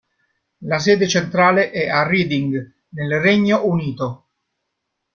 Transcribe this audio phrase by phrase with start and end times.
[0.61, 4.29] La sede centrale è a Reading, nel Regno Unito.